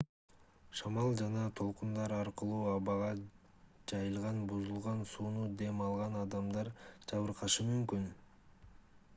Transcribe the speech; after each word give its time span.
шамал 0.77 1.11
жана 1.19 1.41
толкундар 1.59 2.13
аркылуу 2.19 2.61
абага 2.77 3.09
жайылган 3.91 4.39
бузулган 4.53 5.05
сууну 5.13 5.45
дем 5.61 5.85
алган 5.89 6.19
адамдар 6.23 6.73
жабыркашы 7.13 7.69
мүмкүн 7.71 8.11